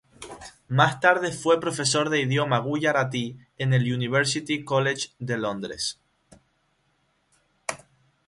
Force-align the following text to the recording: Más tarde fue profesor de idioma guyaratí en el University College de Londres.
Más 0.67 0.99
tarde 0.99 1.31
fue 1.31 1.59
profesor 1.59 2.09
de 2.09 2.21
idioma 2.21 2.57
guyaratí 2.57 3.37
en 3.59 3.71
el 3.71 3.83
University 3.93 4.63
College 4.63 5.09
de 5.19 5.37
Londres. 5.37 6.01